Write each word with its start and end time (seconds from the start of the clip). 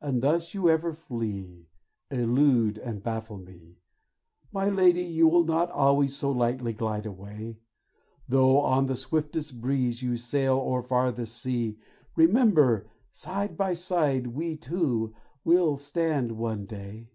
And 0.00 0.22
thus 0.24 0.54
you 0.54 0.68
ever 0.68 0.92
flee, 0.92 1.68
Elude 2.10 2.78
and 2.78 3.00
baffle 3.00 3.36
me, 3.38 3.76
My 4.50 4.68
lady 4.68 5.02
you 5.04 5.28
will 5.28 5.44
not 5.44 5.70
always 5.70 6.16
so 6.16 6.32
lightly 6.32 6.72
glide 6.72 7.06
away; 7.06 7.60
Though 8.26 8.58
on 8.60 8.86
the 8.86 8.96
swiftest 8.96 9.60
breeze, 9.60 10.02
You 10.02 10.16
sail 10.16 10.54
o'er 10.56 10.82
farthest 10.82 11.40
seas, 11.40 11.76
Remember, 12.16 12.90
side 13.12 13.56
by 13.56 13.72
side 13.72 14.26
we 14.26 14.56
two 14.56 15.14
will 15.44 15.76
stand 15.76 16.32
one 16.32 16.66
day. 16.66 17.10